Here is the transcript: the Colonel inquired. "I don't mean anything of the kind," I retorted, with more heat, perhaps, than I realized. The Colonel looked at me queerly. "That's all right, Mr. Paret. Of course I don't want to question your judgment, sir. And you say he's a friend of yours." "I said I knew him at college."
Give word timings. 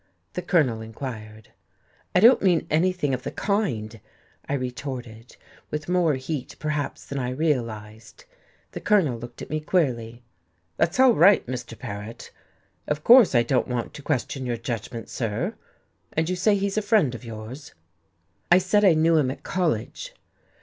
the 0.33 0.41
Colonel 0.41 0.81
inquired. 0.81 1.51
"I 2.15 2.21
don't 2.21 2.41
mean 2.41 2.65
anything 2.71 3.13
of 3.13 3.21
the 3.21 3.29
kind," 3.29 3.99
I 4.49 4.53
retorted, 4.55 5.37
with 5.69 5.87
more 5.87 6.15
heat, 6.15 6.55
perhaps, 6.57 7.05
than 7.05 7.19
I 7.19 7.29
realized. 7.29 8.25
The 8.71 8.81
Colonel 8.81 9.19
looked 9.19 9.43
at 9.43 9.51
me 9.51 9.59
queerly. 9.59 10.23
"That's 10.77 10.99
all 10.99 11.13
right, 11.13 11.45
Mr. 11.45 11.77
Paret. 11.77 12.31
Of 12.87 13.03
course 13.03 13.35
I 13.35 13.43
don't 13.43 13.67
want 13.67 13.93
to 13.93 14.01
question 14.01 14.43
your 14.43 14.57
judgment, 14.57 15.07
sir. 15.07 15.53
And 16.13 16.27
you 16.27 16.35
say 16.35 16.55
he's 16.55 16.79
a 16.79 16.81
friend 16.81 17.13
of 17.13 17.23
yours." 17.23 17.75
"I 18.51 18.57
said 18.57 18.83
I 18.83 18.95
knew 18.95 19.17
him 19.17 19.29
at 19.29 19.43
college." 19.43 20.15